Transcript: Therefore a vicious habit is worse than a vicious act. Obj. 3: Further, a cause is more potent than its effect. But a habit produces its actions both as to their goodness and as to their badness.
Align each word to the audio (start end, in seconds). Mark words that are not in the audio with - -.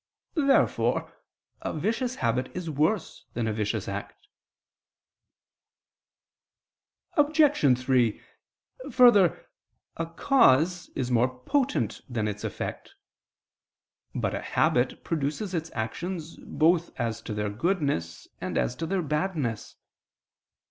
Therefore 0.33 1.15
a 1.61 1.71
vicious 1.73 2.15
habit 2.15 2.49
is 2.55 2.71
worse 2.71 3.27
than 3.35 3.45
a 3.47 3.53
vicious 3.53 3.87
act. 3.87 4.25
Obj. 7.13 7.77
3: 7.77 8.19
Further, 8.89 9.47
a 9.97 10.07
cause 10.07 10.89
is 10.95 11.11
more 11.11 11.37
potent 11.45 12.01
than 12.09 12.27
its 12.27 12.43
effect. 12.43 12.95
But 14.15 14.33
a 14.33 14.41
habit 14.41 15.03
produces 15.03 15.53
its 15.53 15.69
actions 15.75 16.35
both 16.37 16.99
as 16.99 17.21
to 17.21 17.35
their 17.35 17.51
goodness 17.51 18.27
and 18.41 18.57
as 18.57 18.75
to 18.77 18.87
their 18.87 19.03
badness. 19.03 19.75